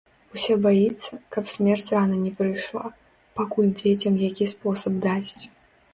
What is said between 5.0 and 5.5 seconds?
дасць.